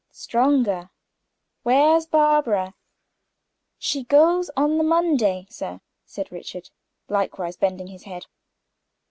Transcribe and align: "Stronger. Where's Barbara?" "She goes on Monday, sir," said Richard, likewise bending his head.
"Stronger. 0.09 0.89
Where's 1.61 2.07
Barbara?" 2.07 2.73
"She 3.77 4.03
goes 4.05 4.49
on 4.57 4.83
Monday, 4.87 5.45
sir," 5.51 5.79
said 6.07 6.31
Richard, 6.31 6.71
likewise 7.07 7.55
bending 7.55 7.85
his 7.85 8.05
head. 8.05 8.25